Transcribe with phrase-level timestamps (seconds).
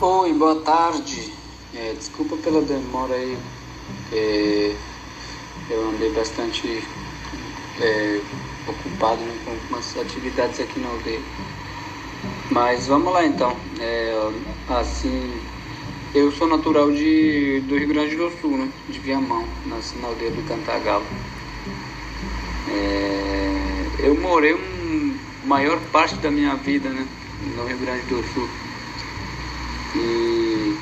[0.00, 1.32] Oi, boa tarde.
[1.74, 3.36] É, desculpa pela demora aí.
[4.12, 4.76] É,
[5.68, 6.84] eu andei bastante
[7.80, 8.20] é,
[8.68, 11.20] ocupado né, com algumas atividades aqui na aldeia.
[12.48, 13.56] Mas vamos lá então.
[13.80, 14.14] É,
[14.68, 15.32] assim,
[16.14, 20.30] eu sou natural de, do Rio Grande do Sul, né, de Viamão, nasci na aldeia
[20.30, 21.06] do Cantagalo.
[22.68, 27.04] É, eu morei uma maior parte da minha vida né,
[27.56, 28.48] no Rio Grande do Sul.
[29.98, 30.76] E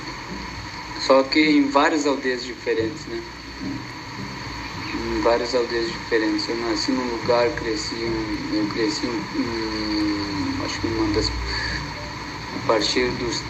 [1.00, 3.22] só que em várias aldeias diferentes, né?
[4.94, 6.48] Em várias aldeias diferentes.
[6.48, 7.96] Eu nasci num lugar, cresci,
[8.52, 13.42] eu cresci em, acho que uma das a partir dos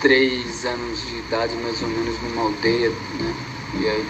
[0.00, 3.34] três anos de idade mais ou menos numa aldeia, né?
[3.80, 4.04] E aí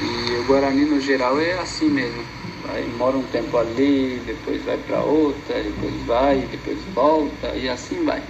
[0.00, 2.24] e o Guarani no geral é assim mesmo.
[2.62, 8.04] Vai, mora um tempo ali, depois vai para outra, depois vai, depois volta e assim
[8.04, 8.22] vai.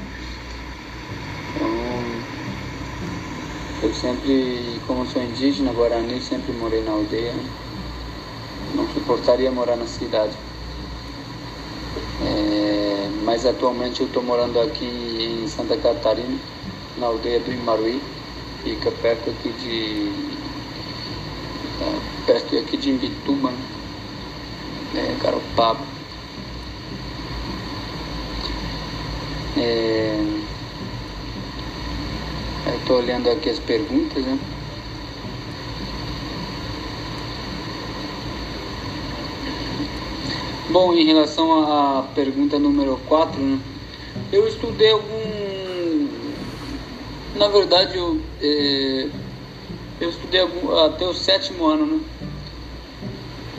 [3.81, 7.33] Eu sempre, como sou indígena, Guarani, sempre morei na aldeia.
[8.75, 10.37] Não suportaria morar na cidade.
[12.21, 16.37] É, mas atualmente eu estou morando aqui em Santa Catarina,
[16.97, 18.03] na aldeia do Imaruí.
[18.65, 20.12] Fica perto aqui de.
[21.81, 23.59] É, perto aqui de Imbituba, né?
[24.97, 25.87] é, Garopaba.
[29.56, 30.17] É,
[32.89, 34.39] Estou olhando aqui as perguntas, né?
[40.70, 43.61] Bom, em relação à pergunta número 4, né?
[44.33, 46.09] eu estudei algum.
[47.36, 49.09] Na verdade, eu, é...
[50.00, 50.75] eu estudei algum...
[50.78, 52.00] até o sétimo ano, né?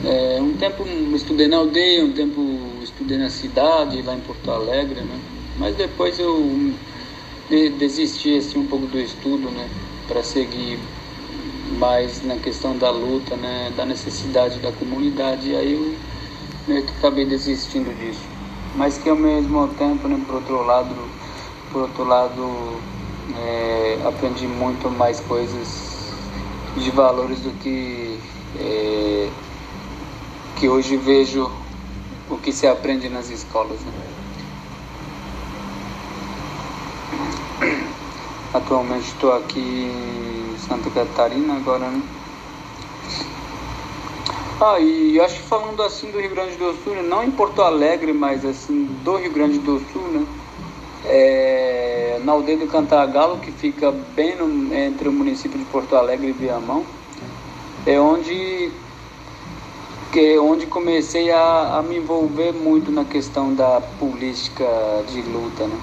[0.06, 2.42] É, um tempo estudei na aldeia, um tempo
[2.82, 5.20] estudei na cidade, lá em Porto Alegre, né?
[5.56, 6.74] Mas depois eu
[7.50, 9.68] desistir assim, um pouco do estudo, né,
[10.06, 10.78] para seguir
[11.78, 15.50] mais na questão da luta, né, da necessidade da comunidade.
[15.50, 15.94] E aí eu
[16.68, 18.22] meio que acabei desistindo disso.
[18.76, 20.94] Mas que ao mesmo tempo, né, por outro lado,
[21.72, 22.80] por outro lado,
[23.36, 26.12] é, aprendi muito mais coisas
[26.76, 28.18] de valores do que
[28.58, 29.28] é,
[30.56, 31.50] que hoje vejo
[32.28, 33.80] o que se aprende nas escolas.
[33.80, 34.19] Né?
[38.52, 42.02] Atualmente estou aqui em Santa Catarina agora, né?
[44.60, 47.02] Ah, e acho que falando assim do Rio Grande do Sul, né?
[47.02, 50.26] não em Porto Alegre, mas assim do Rio Grande do Sul, né?
[51.06, 56.28] É, na aldeia do Cantagalo, que fica bem no, entre o município de Porto Alegre
[56.28, 56.84] e Viamão,
[57.86, 58.70] é onde
[60.12, 64.66] que é onde comecei a, a me envolver muito na questão da política
[65.06, 65.80] de luta, né?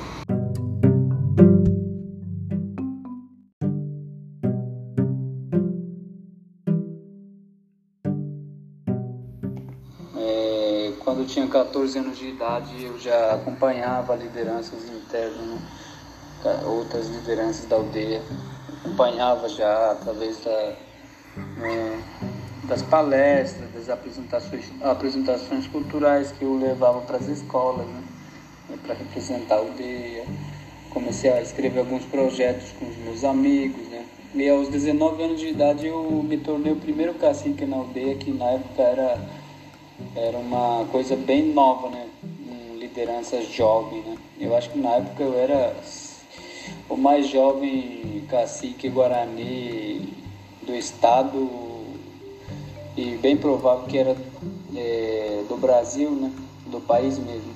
[11.37, 15.59] Tinha 14 anos de idade, eu já acompanhava lideranças internas,
[16.65, 18.23] outras lideranças da aldeia.
[18.79, 20.75] Acompanhava já através da,
[21.57, 22.03] né,
[22.63, 28.03] das palestras, das apresentações, apresentações culturais que eu levava para as escolas, né?
[28.81, 30.25] para representar a aldeia.
[30.89, 34.07] Comecei a escrever alguns projetos com os meus amigos, né?
[34.33, 38.31] E aos 19 anos de idade eu me tornei o primeiro cacique na aldeia, que
[38.31, 39.36] na época era
[40.15, 42.07] era uma coisa bem nova, né?
[42.77, 44.17] Liderança jovem, né?
[44.39, 45.75] Eu acho que na época eu era
[46.89, 50.13] o mais jovem cacique guarani
[50.61, 51.85] do estado
[52.95, 54.15] e bem provável que era
[54.75, 56.31] é, do Brasil, né?
[56.65, 57.55] Do país mesmo.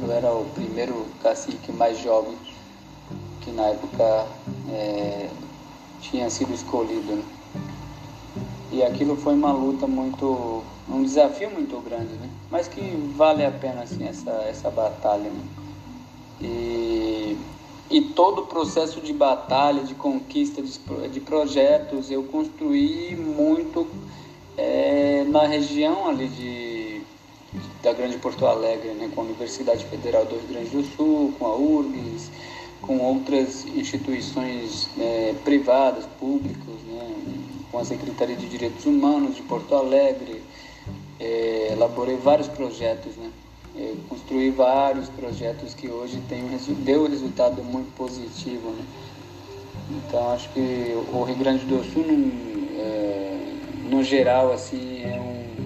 [0.00, 2.36] Eu era o primeiro cacique mais jovem
[3.40, 4.26] que na época
[4.70, 5.28] é,
[6.00, 7.16] tinha sido escolhido.
[7.16, 7.37] Né?
[8.78, 12.30] E aquilo foi uma luta muito um desafio muito grande, né?
[12.48, 12.80] Mas que
[13.16, 15.42] vale a pena assim essa essa batalha, né?
[16.40, 17.36] E
[17.90, 23.88] e todo o processo de batalha, de conquista de, de projetos, eu construí muito
[24.56, 27.00] é, na região ali de,
[27.82, 31.46] da Grande Porto Alegre, né, com a Universidade Federal do Rio Grande do Sul, com
[31.46, 32.30] a URGS,
[32.82, 37.38] com outras instituições é, privadas, públicas, né,
[37.70, 40.42] com a Secretaria de Direitos Humanos de Porto Alegre,
[41.20, 43.30] é, elaborei vários projetos, né?
[43.76, 46.42] Eu construí vários projetos que hoje tem
[46.84, 48.84] deu um resultado muito positivo, né?
[49.90, 50.60] Então acho que
[51.12, 53.38] o Rio Grande do Sul, no, é,
[53.88, 55.64] no geral, assim, é um,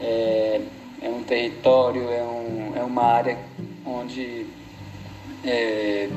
[0.00, 0.60] é,
[1.02, 3.38] é um território, é, um, é uma área
[3.84, 4.46] onde
[5.44, 6.08] é,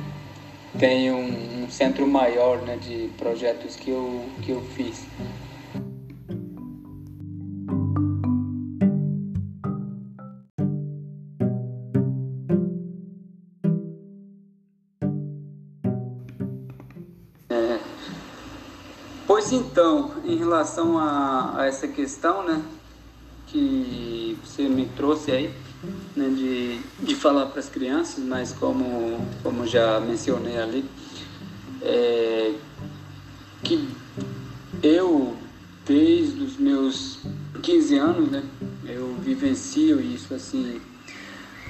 [0.77, 5.05] tem um, centro maior né, de projetos que eu, que eu fiz.
[17.49, 17.79] É,
[19.25, 22.61] pois então, em relação a, a essa questão, né,
[23.47, 25.53] que você me trouxe aí,
[26.15, 30.85] né, de, de falar para as crianças, mas como, como já mencionei ali,
[31.81, 32.53] é,
[33.63, 33.87] que
[34.83, 35.35] eu,
[35.85, 37.19] desde os meus
[37.61, 38.43] 15 anos, né,
[38.85, 40.81] eu vivencio isso assim,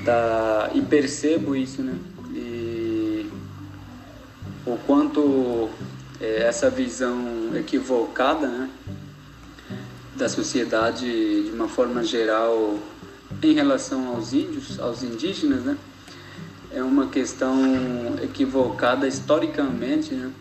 [0.06, 1.96] tá, e percebo isso, né,
[2.34, 3.30] e
[4.66, 5.70] o quanto
[6.20, 8.70] é, essa visão equivocada, né,
[10.16, 12.78] da sociedade de uma forma geral
[13.42, 15.78] em relação aos índios, aos indígenas, né?
[16.74, 20.32] É uma questão equivocada historicamente, né?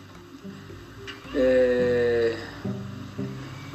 [1.35, 2.37] É...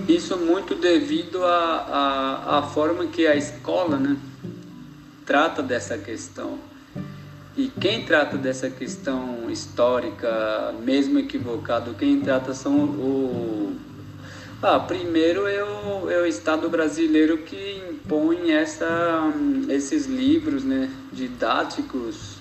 [0.09, 4.17] Isso muito devido à, forma que a escola, né?
[5.25, 6.59] Trata dessa questão.
[7.57, 13.77] E quem trata dessa questão histórica, mesmo equivocado, quem trata são o,
[14.63, 19.33] ah, primeiro é o, é o Estado brasileiro que impõe essa,
[19.69, 22.37] esses livros né, didáticos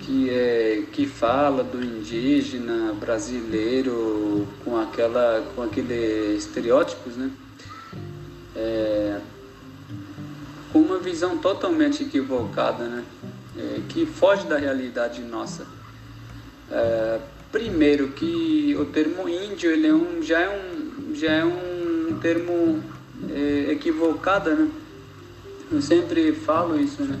[0.00, 7.30] que, é, que fala do indígena brasileiro com, aquela, com aquele estereótipos, né?
[8.54, 9.20] É,
[10.72, 13.04] com uma visão totalmente equivocada, né?
[13.56, 15.66] É, que foge da realidade nossa.
[16.70, 17.20] É,
[17.50, 22.82] primeiro que o termo índio ele é um, já é um já é um termo
[23.30, 24.68] é, equivocado, né?
[25.70, 27.18] Eu sempre falo isso, né?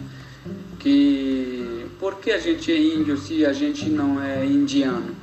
[0.78, 5.14] Que por que a gente é índio se a gente não é indiano?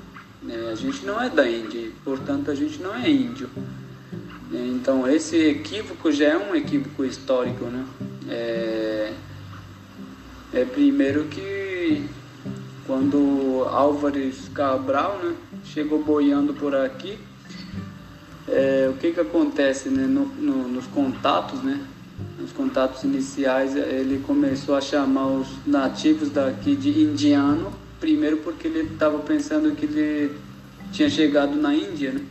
[0.48, 3.50] É, a gente não é da Índia, portanto a gente não é índio.
[4.54, 7.86] É, então esse equívoco já é um equívoco histórico, né?
[8.30, 9.14] É,
[10.54, 12.04] é primeiro que
[12.88, 15.36] quando Álvares Cabral né,
[15.66, 17.20] chegou boiando por aqui,
[18.52, 21.80] é, o que que acontece né, no, no, nos contatos, né?
[22.40, 28.82] Nos contatos iniciais, ele começou a chamar os nativos daqui de indiano, primeiro porque ele
[28.94, 30.36] estava pensando que ele
[30.92, 32.22] tinha chegado na Índia, né?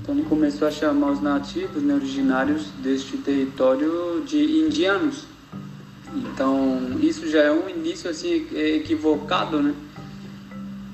[0.00, 5.24] Então ele começou a chamar os nativos, né, originários deste território de indianos.
[6.14, 9.74] Então isso já é um início assim equivocado, né?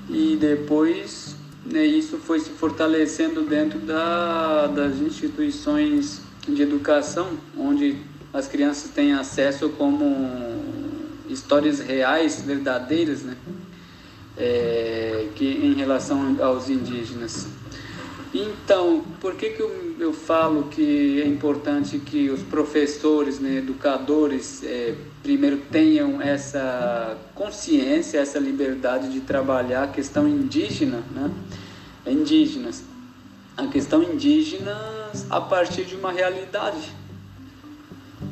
[0.09, 1.30] E depois
[1.65, 7.97] né, isso foi se fortalecendo dentro da, das instituições de educação, onde
[8.33, 10.05] as crianças têm acesso como
[11.29, 13.37] histórias reais, verdadeiras, né,
[14.37, 17.47] é, que em relação aos indígenas.
[18.33, 24.63] Então, por que, que eu, eu falo que é importante que os professores, né, educadores,
[24.63, 31.29] é, primeiro tenham essa consciência, essa liberdade de trabalhar a questão indígena, né?
[32.07, 32.83] indígenas,
[33.55, 34.75] a questão indígena
[35.29, 36.91] a partir de uma realidade.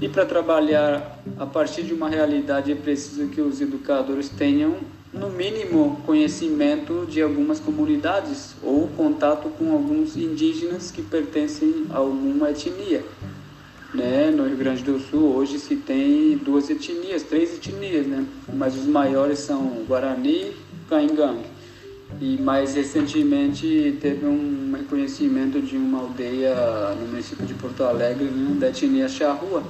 [0.01, 4.77] E para trabalhar a partir de uma realidade é preciso que os educadores tenham
[5.11, 12.51] no mínimo, conhecimento de algumas comunidades ou contato com alguns indígenas que pertencem a alguma
[12.51, 13.03] etnia.
[13.93, 14.29] Né?
[14.29, 18.23] No Rio Grande do Sul, hoje se tem duas etnias, três etnias, né?
[18.53, 20.55] mas os maiores são Guarani e
[20.87, 21.45] Caingangue.
[22.21, 26.55] E mais recentemente teve um reconhecimento de uma aldeia
[26.99, 28.59] no município de Porto Alegre, né?
[28.59, 29.63] da etnia Charrua.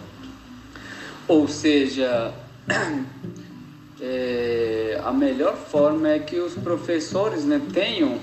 [1.27, 2.33] Ou seja,
[4.01, 8.19] é, a melhor forma é que os professores né, tenham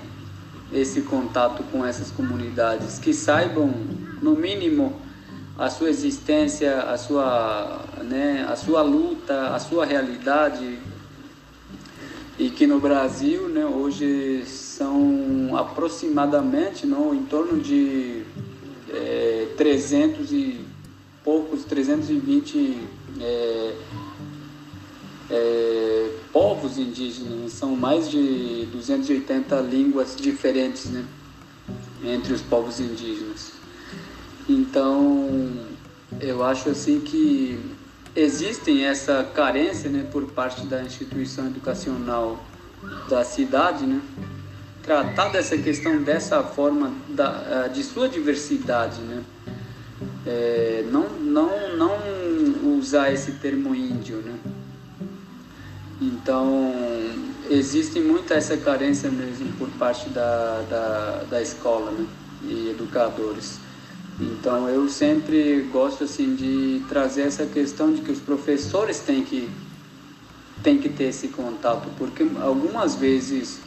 [0.73, 3.71] esse contato com essas comunidades, que saibam,
[4.21, 4.99] no mínimo,
[5.57, 10.79] a sua existência, a sua, né, a sua luta, a sua realidade.
[12.37, 18.23] E que no Brasil, né, hoje são aproximadamente não, em torno de
[18.89, 20.65] é, 300 e
[21.23, 22.77] poucos, 320
[23.19, 23.73] é,
[25.29, 31.05] é, povos indígenas, são mais de 280 línguas diferentes né,
[32.03, 33.51] entre os povos indígenas.
[34.47, 35.51] Então,
[36.21, 37.59] eu acho assim que
[38.15, 42.43] existem essa carência né, por parte da instituição educacional
[43.09, 44.01] da cidade, né,
[44.81, 49.23] tratar dessa questão dessa forma da, de sua diversidade, né,
[50.25, 54.35] é, não, não, não usar esse termo índio, né,
[56.27, 56.73] então,
[57.49, 62.05] existe muita essa carência mesmo por parte da, da, da escola né?
[62.43, 63.57] e educadores.
[64.19, 69.49] Então eu sempre gosto assim de trazer essa questão de que os professores têm que
[70.61, 73.61] têm que ter esse contato, porque algumas vezes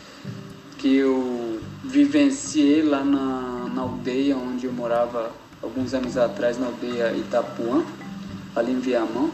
[0.76, 7.16] que eu vivenciei lá na, na aldeia onde eu morava alguns anos atrás, na aldeia
[7.16, 7.82] Itapuã,
[8.54, 9.30] ali em Viamão,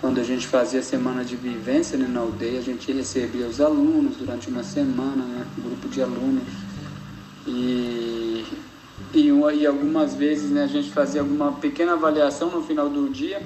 [0.00, 4.16] quando a gente fazia semana de vivência né, na aldeia, a gente recebia os alunos
[4.16, 6.44] durante uma semana, né, um grupo de alunos.
[7.46, 8.44] E,
[9.12, 13.42] e, e algumas vezes né, a gente fazia alguma pequena avaliação no final do dia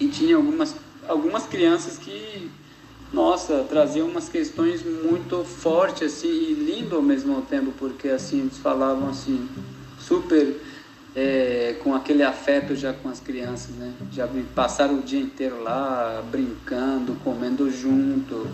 [0.00, 0.74] e tinha algumas,
[1.06, 2.50] algumas crianças que,
[3.12, 8.56] nossa, traziam umas questões muito fortes assim, e lindo ao mesmo tempo, porque assim, eles
[8.56, 9.46] falavam assim,
[9.98, 10.60] super
[11.14, 13.92] é, com aquele afeto já com as crianças, né?
[14.10, 18.48] Já passaram o dia inteiro lá brincando, comendo junto.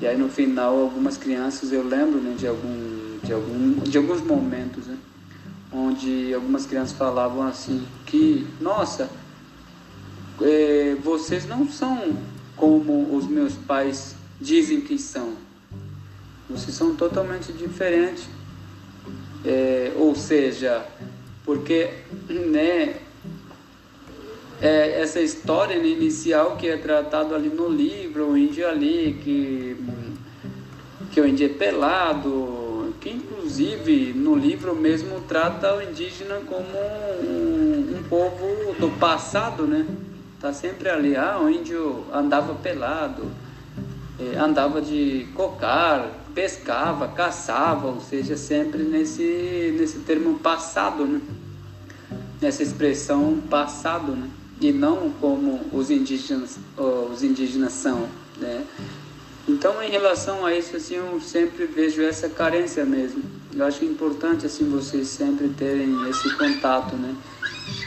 [0.00, 4.20] E aí no final algumas crianças, eu lembro né, de, algum, de, algum, de alguns
[4.20, 4.96] momentos, né?
[5.72, 9.08] Onde algumas crianças falavam assim que, nossa,
[10.40, 12.16] é, vocês não são
[12.56, 15.34] como os meus pais dizem que são.
[16.50, 18.24] Vocês são totalmente diferentes.
[19.44, 20.86] É, ou seja,
[21.44, 21.90] porque
[22.28, 22.96] né,
[24.60, 29.76] é essa história né, inicial que é tratado ali no livro, o índio ali, que,
[31.10, 37.96] que o índio é pelado, que inclusive no livro mesmo trata o indígena como um,
[37.98, 39.84] um povo do passado, né?
[40.40, 43.30] Tá sempre ali, ah, o índio andava pelado,
[44.18, 51.20] eh, andava de cocar, pescava, caçava, ou seja, sempre nesse, nesse termo passado, né?
[52.40, 54.28] nessa expressão passado, né?
[54.60, 58.08] e não como os indígenas, os indígenas são.
[58.38, 58.64] Né?
[59.48, 63.22] Então, em relação a isso, assim, eu sempre vejo essa carência mesmo.
[63.54, 67.14] Eu acho importante assim vocês sempre terem esse contato, né?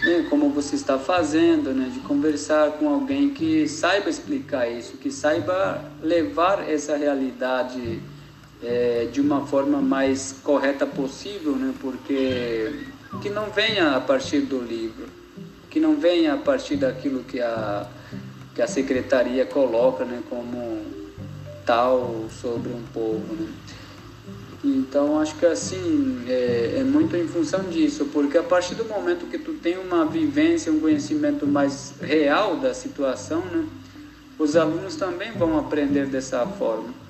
[0.03, 0.25] né?
[0.29, 1.89] Como você está fazendo, né?
[1.91, 8.01] De conversar com alguém que saiba explicar isso, que saiba levar essa realidade
[8.63, 11.73] é, de uma forma mais correta possível, né?
[11.79, 12.85] Porque
[13.21, 15.07] que não venha a partir do livro,
[15.69, 17.87] que não venha a partir daquilo que a
[18.53, 20.21] que a secretaria coloca, né?
[20.29, 20.81] Como
[21.65, 23.47] tal sobre um povo, né?
[24.63, 29.29] Então acho que assim é, é, muito em função disso, porque a partir do momento
[29.29, 33.63] que tu tem uma vivência, um conhecimento mais real da situação, né,
[34.39, 37.04] os alunos também vão aprender dessa forma.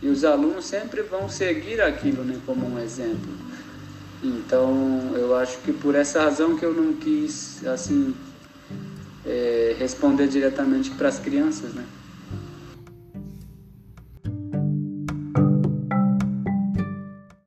[0.00, 3.32] E os alunos sempre vão seguir aquilo né, como um exemplo.
[4.22, 8.14] Então, eu acho que por essa razão que eu não quis, assim,
[9.24, 11.84] é, responder diretamente para as crianças, né?